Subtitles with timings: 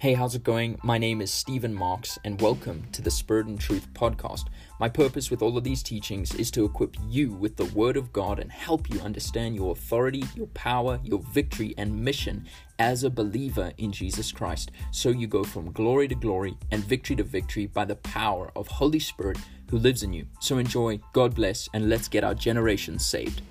[0.00, 0.78] Hey, how's it going?
[0.84, 4.44] My name is Stephen Marks, and welcome to the Spirit and Truth podcast.
[4.78, 8.12] My purpose with all of these teachings is to equip you with the Word of
[8.12, 12.46] God and help you understand your authority, your power, your victory, and mission
[12.78, 17.16] as a believer in Jesus Christ, so you go from glory to glory and victory
[17.16, 19.38] to victory by the power of Holy Spirit
[19.68, 20.26] who lives in you.
[20.38, 23.42] So enjoy, God bless, and let's get our generation saved.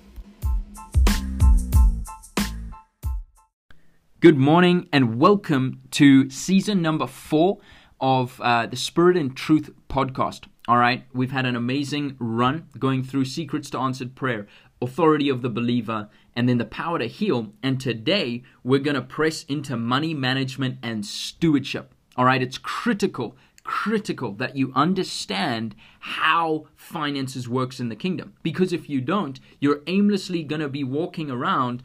[4.20, 7.58] Good morning and welcome to season number four
[8.00, 10.46] of uh, the Spirit and Truth podcast.
[10.66, 14.48] All right, we've had an amazing run going through Secrets to Answered Prayer,
[14.82, 17.52] Authority of the Believer, and then the Power to Heal.
[17.62, 21.94] And today we're going to press into money management and stewardship.
[22.16, 23.36] All right, it's critical
[23.68, 29.82] critical that you understand how finances works in the kingdom because if you don't you're
[29.86, 31.82] aimlessly going to be walking around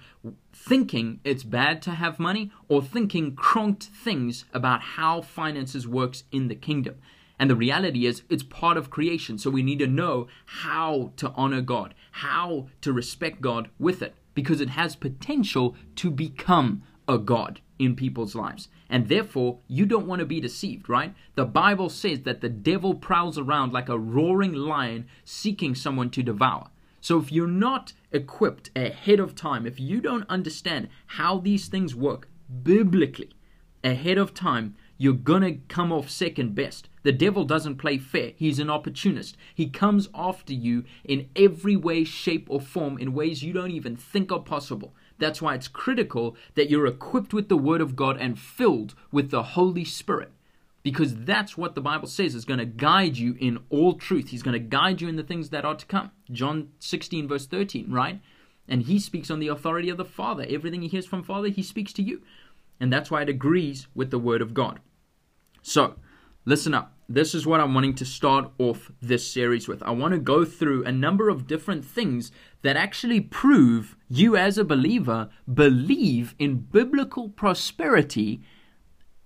[0.66, 6.48] thinking it's bad to have money or thinking cronked things about how finances works in
[6.48, 6.96] the kingdom
[7.38, 11.32] and the reality is it's part of creation so we need to know how to
[11.36, 17.18] honor god how to respect god with it because it has potential to become a
[17.18, 18.70] god in people's lives.
[18.90, 21.14] And therefore, you don't want to be deceived, right?
[21.36, 26.24] The Bible says that the devil prowls around like a roaring lion seeking someone to
[26.24, 26.70] devour.
[27.04, 31.94] So if you're not equipped ahead of time, if you don't understand how these things
[31.94, 32.30] work
[32.64, 33.32] biblically
[33.84, 36.88] ahead of time, you're gonna come off second best.
[37.02, 38.32] The devil doesn't play fair.
[38.38, 39.36] He's an opportunist.
[39.54, 43.98] He comes after you in every way, shape, or form in ways you don't even
[43.98, 44.96] think are possible.
[45.20, 49.30] That's why it's critical that you're equipped with the Word of God and filled with
[49.30, 50.32] the Holy Spirit.
[50.84, 54.30] Because that's what the Bible says is going to guide you in all truth.
[54.30, 56.12] He's going to guide you in the things that are to come.
[56.30, 58.22] John 16, verse 13, right?
[58.68, 60.46] And he speaks on the authority of the Father.
[60.50, 62.22] Everything he hears from Father, he speaks to you.
[62.80, 64.82] And that's why it agrees with the Word of God.
[65.62, 65.96] So,
[66.46, 69.84] listen up this is what I'm wanting to start off this series with.
[69.84, 74.58] I want to go through a number of different things that actually prove you as
[74.58, 78.42] a believer believe in biblical prosperity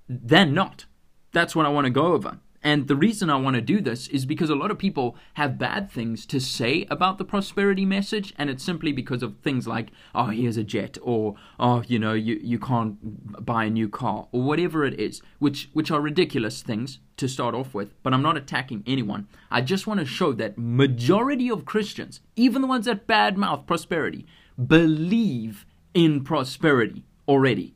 [0.09, 0.85] than not.
[1.31, 2.39] That's what I want to go over.
[2.63, 5.57] And the reason I want to do this is because a lot of people have
[5.57, 9.91] bad things to say about the prosperity message, and it's simply because of things like,
[10.15, 14.27] oh, here's a jet, or oh, you know, you, you can't buy a new car,
[14.31, 17.93] or whatever it is, which which are ridiculous things to start off with.
[18.03, 19.27] But I'm not attacking anyone.
[19.51, 24.25] I just want to show that majority of Christians, even the ones that badmouth prosperity,
[24.65, 27.75] believe in prosperity already.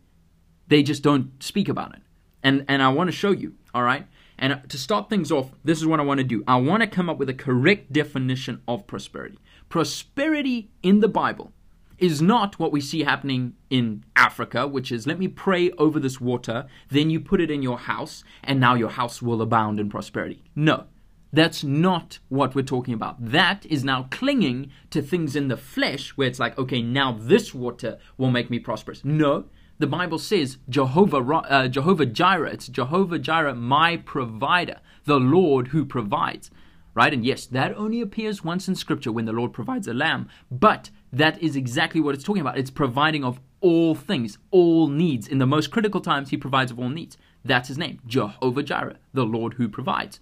[0.67, 2.01] They just don't speak about it.
[2.43, 4.07] And and I want to show you, all right?
[4.37, 6.43] And to start things off, this is what I want to do.
[6.47, 9.37] I want to come up with a correct definition of prosperity.
[9.69, 11.53] Prosperity in the Bible
[11.99, 16.19] is not what we see happening in Africa, which is let me pray over this
[16.19, 19.87] water, then you put it in your house, and now your house will abound in
[19.87, 20.43] prosperity.
[20.55, 20.85] No,
[21.31, 23.23] that's not what we're talking about.
[23.23, 27.53] That is now clinging to things in the flesh where it's like, okay, now this
[27.53, 29.05] water will make me prosperous.
[29.05, 29.45] No,
[29.81, 32.51] the Bible says Jehovah, uh, Jehovah Jireh.
[32.51, 36.51] It's Jehovah Jireh, my provider, the Lord who provides.
[36.93, 37.13] Right?
[37.13, 40.27] And yes, that only appears once in Scripture when the Lord provides a lamb.
[40.51, 42.57] But that is exactly what it's talking about.
[42.57, 45.27] It's providing of all things, all needs.
[45.27, 47.17] In the most critical times, He provides of all needs.
[47.43, 50.19] That's His name, Jehovah Jireh, the Lord who provides.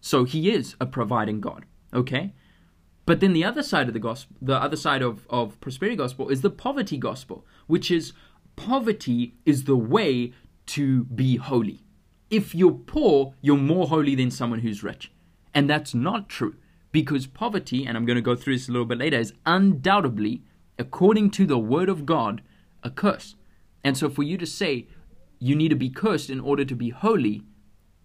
[0.00, 1.64] So He is a providing God.
[1.92, 2.32] Okay?
[3.06, 6.28] But then the other side of the gospel, the other side of, of prosperity gospel
[6.28, 8.12] is the poverty gospel, which is
[8.66, 10.32] poverty is the way
[10.66, 11.82] to be holy.
[12.28, 15.10] If you're poor, you're more holy than someone who's rich.
[15.54, 16.56] And that's not true
[16.92, 20.42] because poverty, and I'm going to go through this a little bit later, is undoubtedly,
[20.78, 22.42] according to the Word of God,
[22.82, 23.34] a curse.
[23.82, 24.86] And so for you to say
[25.38, 27.42] you need to be cursed in order to be holy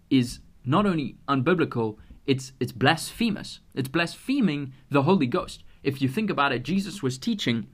[0.08, 3.60] is not only unbiblical, it's, it's blasphemous.
[3.74, 5.64] It's blaspheming the Holy Ghost.
[5.82, 7.66] If you think about it, Jesus was teaching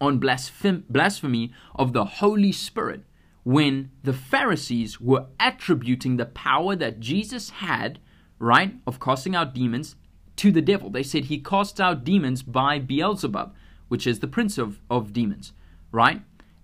[0.00, 3.02] on blasphem- blasphemy of the Holy Spirit
[3.44, 8.00] when the Pharisees were attributing the power that Jesus had,
[8.38, 9.96] right, of casting out demons
[10.36, 10.90] to the devil.
[10.90, 13.54] They said he casts out demons by Beelzebub,
[13.88, 15.52] which is the prince of, of demons,
[15.92, 16.22] right?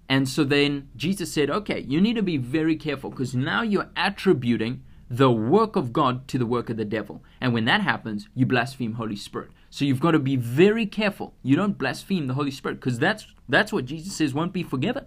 [0.09, 3.91] And so then Jesus said, okay, you need to be very careful because now you're
[3.97, 7.23] attributing the work of God to the work of the devil.
[7.41, 9.51] And when that happens, you blaspheme Holy Spirit.
[9.73, 11.33] So you've got to be very careful.
[11.43, 15.07] You don't blaspheme the Holy Spirit because that's that's what Jesus says won't be forgiven.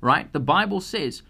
[0.00, 0.32] Right?
[0.32, 1.22] The Bible says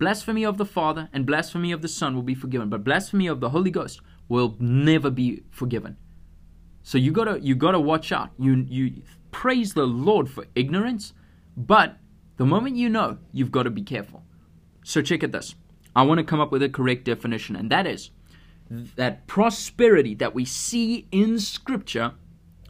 [0.00, 3.38] blasphemy of the Father and blasphemy of the Son will be forgiven, but blasphemy of
[3.38, 5.96] the Holy Ghost will never be forgiven.
[6.82, 8.30] So you gotta you gotta watch out.
[8.40, 11.12] You you praise the Lord for ignorance,
[11.56, 11.98] but
[12.38, 14.24] the moment you know, you've got to be careful.
[14.82, 15.54] So check it this.
[15.94, 18.10] I want to come up with a correct definition, and that is
[18.96, 22.14] that prosperity that we see in Scripture,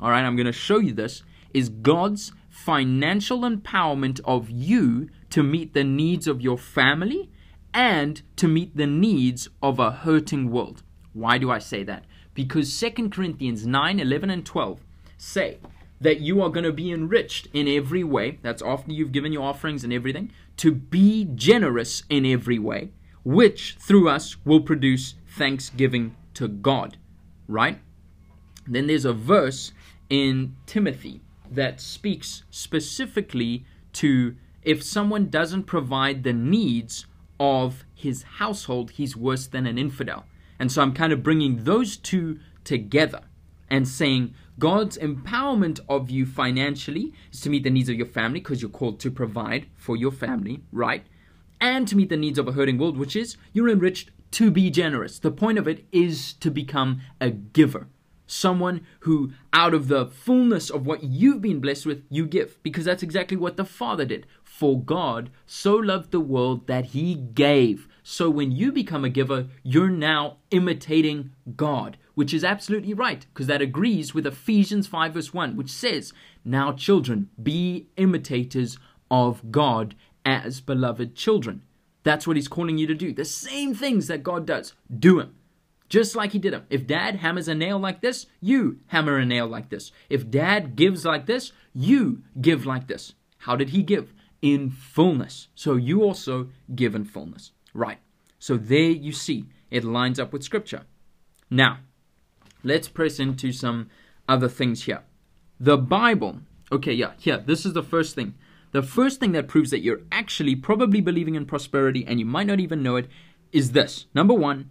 [0.02, 1.22] all right, I'm going to show you this,
[1.54, 7.30] is God's financial empowerment of you to meet the needs of your family
[7.72, 10.82] and to meet the needs of a hurting world.
[11.12, 12.04] Why do I say that?
[12.34, 14.80] Because 2 Corinthians 9 11 and 12
[15.18, 15.58] say
[16.00, 18.40] that you are going to be enriched in every way.
[18.42, 20.32] That's after you've given your offerings and everything.
[20.56, 22.90] To be generous in every way,
[23.22, 26.96] which through us will produce thanksgiving to God.
[27.46, 27.78] Right?
[28.66, 29.72] Then there's a verse
[30.12, 33.64] in Timothy that speaks specifically
[33.94, 37.06] to if someone doesn't provide the needs
[37.40, 40.26] of his household, he's worse than an infidel.
[40.58, 43.22] And so I'm kind of bringing those two together
[43.70, 48.40] and saying God's empowerment of you financially is to meet the needs of your family
[48.40, 51.06] because you're called to provide for your family, right?
[51.58, 54.68] And to meet the needs of a hurting world, which is you're enriched to be
[54.68, 55.18] generous.
[55.18, 57.88] The point of it is to become a giver.
[58.32, 62.62] Someone who, out of the fullness of what you've been blessed with, you give.
[62.62, 64.26] Because that's exactly what the Father did.
[64.42, 67.86] For God so loved the world that he gave.
[68.02, 73.48] So when you become a giver, you're now imitating God, which is absolutely right, because
[73.48, 78.78] that agrees with Ephesians 5, verse 1, which says, Now, children, be imitators
[79.10, 79.94] of God
[80.24, 81.64] as beloved children.
[82.02, 83.12] That's what he's calling you to do.
[83.12, 85.36] The same things that God does, do them.
[85.92, 86.64] Just like he did them.
[86.70, 89.92] If dad hammers a nail like this, you hammer a nail like this.
[90.08, 93.12] If dad gives like this, you give like this.
[93.40, 94.14] How did he give?
[94.40, 95.48] In fullness.
[95.54, 97.52] So you also give in fullness.
[97.74, 97.98] Right.
[98.38, 100.84] So there you see, it lines up with scripture.
[101.50, 101.80] Now,
[102.64, 103.90] let's press into some
[104.26, 105.02] other things here.
[105.60, 106.38] The Bible,
[106.72, 108.32] okay, yeah, here, this is the first thing.
[108.70, 112.46] The first thing that proves that you're actually probably believing in prosperity and you might
[112.46, 113.10] not even know it
[113.52, 114.06] is this.
[114.14, 114.70] Number one,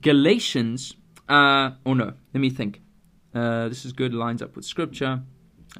[0.00, 0.94] Galatians,
[1.28, 2.80] uh, oh no, let me think.
[3.34, 5.22] Uh, this is good, lines up with scripture.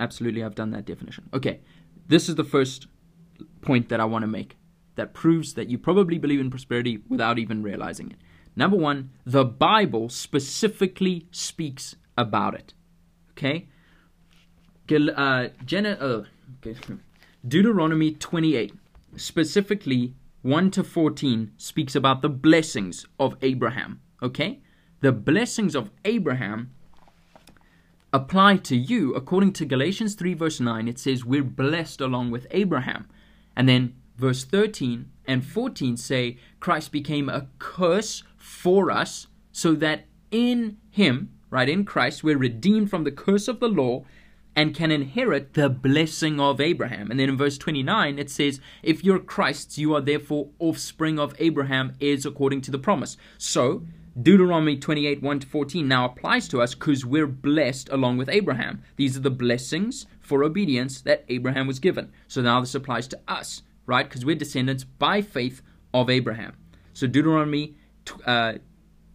[0.01, 1.29] Absolutely, I've done that definition.
[1.33, 1.61] Okay,
[2.09, 2.87] this is the first
[3.61, 4.57] point that I want to make
[4.97, 8.19] that proves that you probably believe in prosperity without even realizing it.
[8.57, 12.73] Number one, the Bible specifically speaks about it.
[13.33, 13.69] Okay?
[14.91, 16.25] Uh, uh.
[17.49, 18.73] Deuteronomy 28,
[19.17, 24.01] specifically 1 to 14, speaks about the blessings of Abraham.
[24.25, 24.61] Okay?
[25.01, 26.73] The blessings of Abraham
[28.13, 29.15] apply to you.
[29.15, 33.07] According to Galatians 3, verse 9, it says, We're blessed along with Abraham.
[33.55, 40.07] And then verse 13 and 14 say, Christ became a curse for us, so that
[40.31, 44.05] in him, right, in Christ, we're redeemed from the curse of the law
[44.57, 47.11] and can inherit the blessing of Abraham.
[47.11, 51.35] And then in verse 29, it says, If you're Christ's, you are therefore offspring of
[51.39, 53.17] Abraham, is according to the promise.
[53.39, 53.85] So,
[54.21, 58.83] Deuteronomy 28 1 to 14 now applies to us because we're blessed along with Abraham.
[58.97, 62.13] These are the blessings for obedience that Abraham was given.
[62.29, 64.09] So now this applies to us, right?
[64.09, 65.63] Because we're descendants by faith
[65.93, 66.57] of Abraham.
[66.93, 67.75] So Deuteronomy
[68.25, 68.55] uh,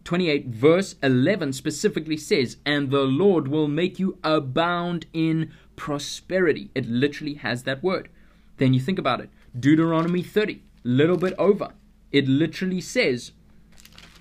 [0.04, 6.72] 28 verse 11 specifically says, And the Lord will make you abound in prosperity.
[6.76, 8.10] It literally has that word.
[8.58, 9.30] Then you think about it.
[9.58, 11.74] Deuteronomy 30, little bit over.
[12.12, 13.32] It literally says,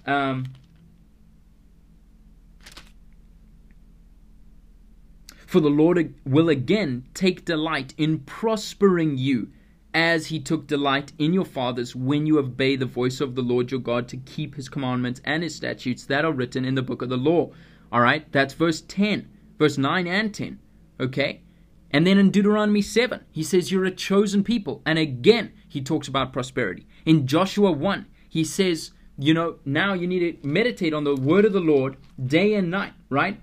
[0.06, 0.44] um,
[5.48, 9.50] For the Lord will again take delight in prospering you,
[9.94, 13.70] as he took delight in your fathers when you obey the voice of the Lord
[13.70, 17.00] your God to keep his commandments and his statutes that are written in the book
[17.00, 17.50] of the law.
[17.90, 19.26] All right, that's verse 10,
[19.58, 20.58] verse 9 and 10.
[21.00, 21.40] Okay?
[21.92, 24.82] And then in Deuteronomy 7, he says, You're a chosen people.
[24.84, 26.86] And again, he talks about prosperity.
[27.06, 31.46] In Joshua 1, he says, You know, now you need to meditate on the word
[31.46, 33.40] of the Lord day and night, right?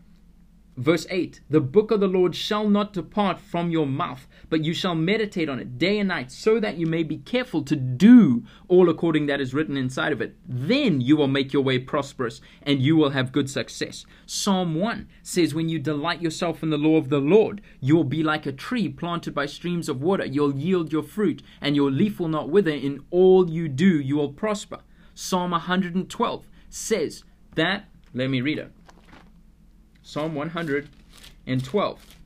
[0.77, 4.73] Verse 8 The book of the Lord shall not depart from your mouth, but you
[4.73, 8.43] shall meditate on it day and night, so that you may be careful to do
[8.67, 10.35] all according that is written inside of it.
[10.45, 14.05] Then you will make your way prosperous, and you will have good success.
[14.25, 18.03] Psalm 1 says, When you delight yourself in the law of the Lord, you will
[18.03, 20.25] be like a tree planted by streams of water.
[20.25, 22.71] You'll yield your fruit, and your leaf will not wither.
[22.71, 24.79] In all you do, you will prosper.
[25.13, 27.23] Psalm 112 says
[27.55, 28.71] that, let me read it.
[30.07, 32.17] Psalm 112.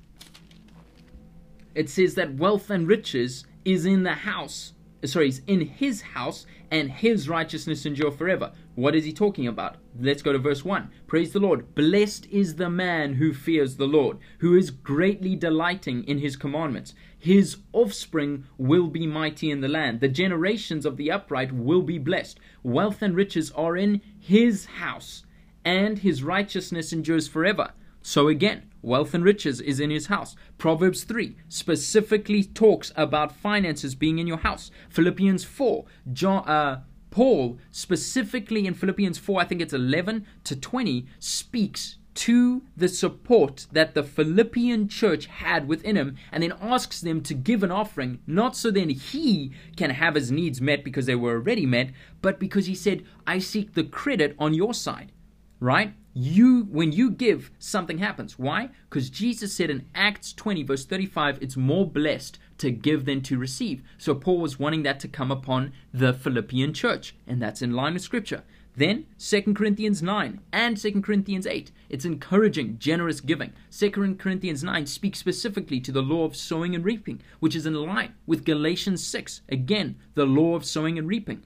[1.76, 4.74] It says that wealth and riches is in the house
[5.06, 8.52] sorry, is in his house, and his righteousness endure forever.
[8.76, 9.78] What is he talking about?
[10.00, 10.92] Let's go to verse 1.
[11.08, 11.74] Praise the Lord.
[11.74, 16.94] Blessed is the man who fears the Lord, who is greatly delighting in his commandments.
[17.18, 20.00] His offspring will be mighty in the land.
[20.00, 22.40] The generations of the upright will be blessed.
[22.64, 25.24] Wealth and riches are in his house,
[25.64, 27.72] and his righteousness endures forever.
[28.02, 30.36] So again, wealth and riches is in his house.
[30.58, 34.72] Proverbs 3 specifically talks about finances being in your house.
[34.90, 41.08] Philippians 4, John, uh, Paul specifically in Philippians 4, I think it's 11 to 20,
[41.20, 47.22] speaks to the support that the Philippian church had within him and then asks them
[47.22, 51.16] to give an offering, not so then he can have his needs met because they
[51.16, 55.12] were already met, but because he said, I seek the credit on your side,
[55.60, 55.94] right?
[56.14, 58.38] you when you give something happens.
[58.38, 58.70] Why?
[58.90, 63.38] Because jesus said in acts 20 verse 35 it's more blessed to give than to
[63.38, 63.84] receive.
[63.98, 67.94] So paul was wanting that to come upon the philippian church and that's in line
[67.94, 68.44] with scripture.
[68.76, 73.54] Then 2 corinthians 9 and 2 corinthians 8 it's encouraging generous giving.
[73.72, 77.76] 2 corinthians 9 speaks specifically to the law of sowing and reaping which is in
[77.76, 81.44] line with galatians 6 again the law of sowing and reaping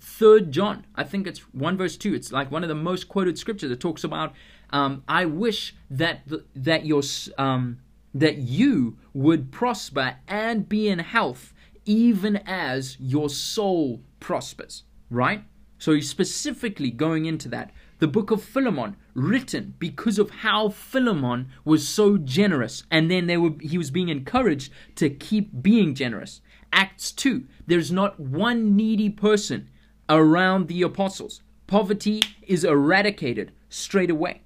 [0.00, 2.14] Third John, I think it's one verse two.
[2.14, 3.70] It's like one of the most quoted scriptures.
[3.70, 4.34] It talks about,
[4.70, 7.02] um, "I wish that the, that your
[7.38, 7.78] um,
[8.12, 15.44] that you would prosper and be in health, even as your soul prospers." Right.
[15.78, 17.70] So he's specifically going into that.
[17.98, 23.36] The book of Philemon, written because of how Philemon was so generous, and then they
[23.36, 26.40] were he was being encouraged to keep being generous.
[26.72, 29.70] Acts 2, there's not one needy person
[30.08, 31.42] around the apostles.
[31.66, 34.42] Poverty is eradicated straight away.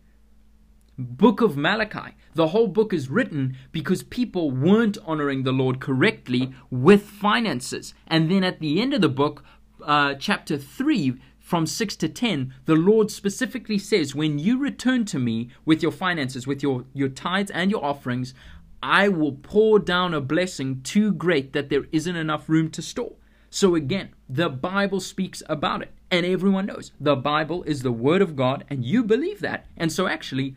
[0.98, 2.14] Book of Malachi.
[2.34, 7.94] The whole book is written because people weren't honoring the Lord correctly with finances.
[8.06, 9.42] And then at the end of the book,
[9.82, 15.18] uh, chapter 3, from 6 to 10, the Lord specifically says, When you return to
[15.18, 18.34] me with your finances, with your, your tithes and your offerings,
[18.82, 23.14] I will pour down a blessing too great that there isn't enough room to store.
[23.50, 28.22] So again, the Bible speaks about it, and everyone knows the Bible is the Word
[28.22, 29.66] of God, and you believe that.
[29.76, 30.56] And so, actually,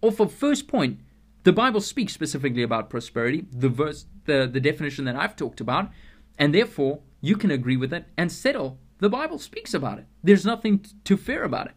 [0.00, 1.00] off of first point,
[1.44, 5.90] the Bible speaks specifically about prosperity, the verse, the, the definition that I've talked about,
[6.38, 8.78] and therefore you can agree with it and settle.
[8.98, 10.06] The Bible speaks about it.
[10.22, 11.74] There's nothing to fear about it.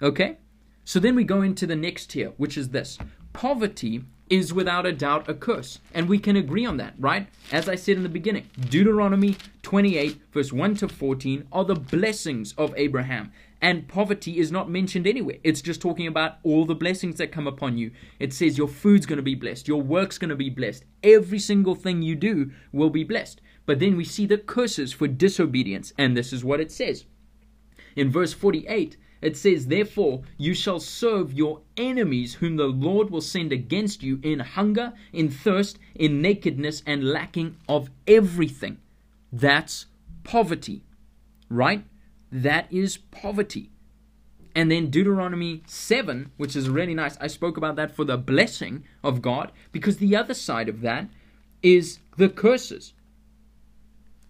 [0.00, 0.38] Okay?
[0.84, 2.98] So then we go into the next tier, which is this
[3.32, 5.80] poverty is without a doubt a curse.
[5.92, 7.26] And we can agree on that, right?
[7.50, 12.54] As I said in the beginning, Deuteronomy 28, verse 1 to 14, are the blessings
[12.56, 13.32] of Abraham.
[13.60, 15.36] And poverty is not mentioned anywhere.
[15.44, 17.90] It's just talking about all the blessings that come upon you.
[18.18, 21.38] It says your food's going to be blessed, your work's going to be blessed, every
[21.38, 23.42] single thing you do will be blessed.
[23.66, 27.04] But then we see the curses for disobedience, and this is what it says.
[27.96, 33.20] In verse 48, it says, Therefore, you shall serve your enemies, whom the Lord will
[33.20, 38.78] send against you in hunger, in thirst, in nakedness, and lacking of everything.
[39.32, 39.86] That's
[40.24, 40.82] poverty,
[41.48, 41.84] right?
[42.32, 43.70] That is poverty.
[44.54, 47.16] And then Deuteronomy 7, which is really nice.
[47.20, 51.08] I spoke about that for the blessing of God, because the other side of that
[51.62, 52.94] is the curses,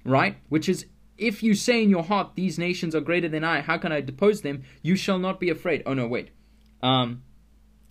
[0.04, 0.36] right?
[0.48, 0.86] Which is
[1.20, 4.00] if you say in your heart, These nations are greater than I, how can I
[4.00, 4.64] depose them?
[4.82, 5.82] You shall not be afraid.
[5.84, 6.30] Oh, no, wait.
[6.82, 7.22] Um,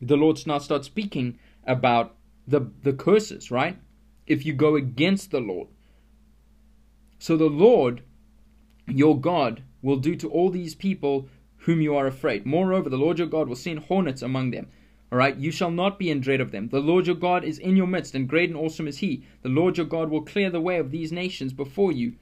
[0.01, 2.15] the Lord now starts speaking about
[2.47, 3.77] the, the curses, right?
[4.25, 5.67] If you go against the Lord.
[7.19, 8.01] So the Lord,
[8.87, 12.45] your God, will do to all these people whom you are afraid.
[12.45, 14.67] Moreover, the Lord your God will send hornets among them.
[15.11, 16.69] All right, you shall not be in dread of them.
[16.69, 19.23] The Lord your God is in your midst, and great and awesome is He.
[19.41, 22.13] The Lord your God will clear the way of these nations before you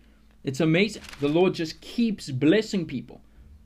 [0.43, 1.03] it's amazing.
[1.19, 3.21] The Lord just keeps blessing people.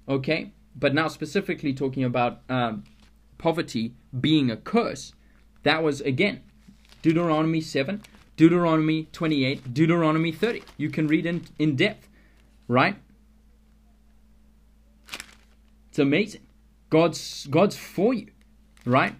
[0.07, 0.51] Okay?
[0.75, 2.83] But now, specifically talking about um,
[3.37, 5.13] poverty being a curse,
[5.63, 6.41] that was again
[7.01, 8.01] Deuteronomy 7,
[8.37, 10.63] Deuteronomy 28, Deuteronomy 30.
[10.77, 12.07] You can read in, in depth,
[12.67, 12.95] right?
[15.89, 16.41] It's amazing.
[16.89, 18.27] God's God's for you,
[18.85, 19.13] right?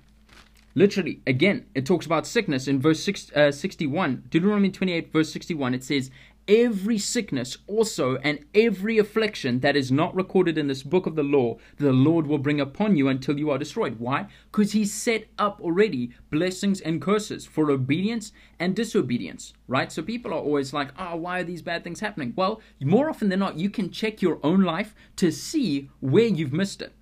[0.73, 4.23] Literally, again, it talks about sickness in verse six, uh, 61.
[4.29, 6.09] Deuteronomy 28, verse 61, it says,
[6.47, 11.23] every sickness also and every affliction that is not recorded in this book of the
[11.23, 13.99] law, the Lord will bring upon you until you are destroyed.
[13.99, 14.27] Why?
[14.51, 19.91] Because He set up already blessings and curses for obedience and disobedience, right?
[19.91, 22.33] So people are always like, oh, why are these bad things happening?
[22.35, 26.53] Well, more often than not, you can check your own life to see where you've
[26.53, 26.93] missed it.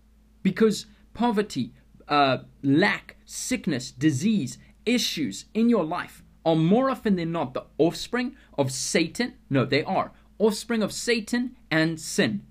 [0.44, 1.74] Because poverty,
[2.08, 8.36] uh, lack, sickness, disease, issues in your life are more often than not the offspring
[8.58, 9.36] of Satan.
[9.50, 12.46] No, they are offspring of Satan and sin.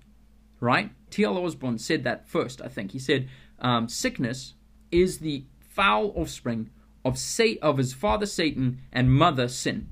[0.59, 0.91] Right?
[1.09, 1.37] T.L.
[1.37, 2.91] Osborn said that first, I think.
[2.91, 3.27] He said,
[3.59, 4.53] um, Sickness
[4.91, 6.69] is the foul offspring
[7.03, 9.89] of, Sa- of his father Satan and mother sin.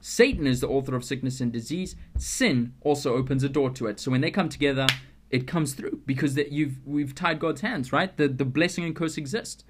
[0.00, 1.94] Satan is the author of sickness and disease.
[2.18, 4.00] Sin also opens a door to it.
[4.00, 4.86] So when they come together,
[5.30, 8.14] it comes through because that you've we've tied God's hands, right?
[8.16, 9.64] The the blessing and curse exist.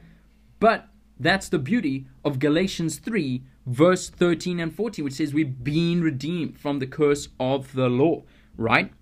[0.58, 0.88] But
[1.20, 6.58] that's the beauty of Galatians 3, verse 13 and 14, which says we've been redeemed
[6.58, 8.22] from the curse of the law,
[8.56, 8.92] right?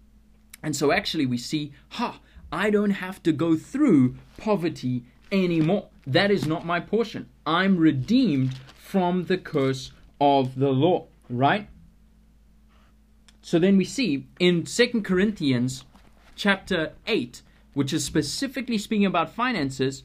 [0.62, 2.20] And so actually we see, ha,
[2.52, 5.88] I don't have to go through poverty anymore.
[6.06, 7.28] That is not my portion.
[7.46, 11.68] I'm redeemed from the curse of the law right?
[13.40, 15.84] So then we see in Second Corinthians
[16.36, 20.02] chapter 8, which is specifically speaking about finances,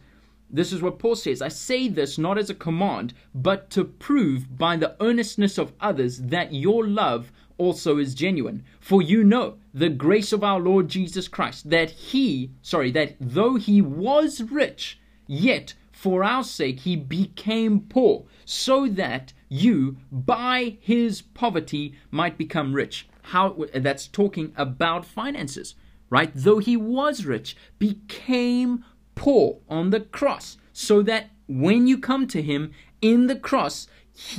[0.55, 4.57] this is what Paul says I say this not as a command, but to prove
[4.57, 8.63] by the earnestness of others that your love also is genuine.
[8.79, 13.55] For you know the grace of our Lord Jesus Christ, that he, sorry, that though
[13.55, 21.21] he was rich, yet for our sake he became poor, so that you, by his
[21.21, 23.07] poverty, might become rich.
[23.23, 25.75] How that's talking about finances,
[26.09, 26.31] right?
[26.35, 28.83] Though he was rich, became
[29.15, 33.87] poor on the cross, so that when you come to him in the cross,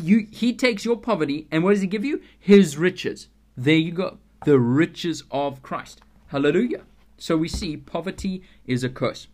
[0.00, 2.23] you, he takes your poverty and what does he give you?
[2.38, 3.28] His riches.
[3.56, 4.18] There you go.
[4.45, 6.00] The riches of Christ.
[6.28, 6.83] Hallelujah.
[7.18, 9.28] So we see poverty is a curse.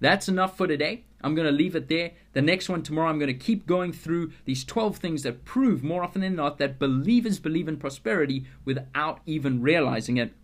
[0.00, 1.04] That's enough for today.
[1.22, 2.12] I'm going to leave it there.
[2.34, 5.82] The next one tomorrow, I'm going to keep going through these 12 things that prove
[5.82, 10.34] more often than not that believers believe in prosperity without even realizing it.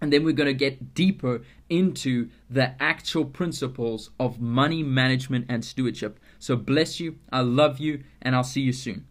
[0.00, 5.64] And then we're going to get deeper into the actual principles of money management and
[5.64, 6.18] stewardship.
[6.38, 7.18] So bless you.
[7.30, 9.06] I love you, and I'll see you soon.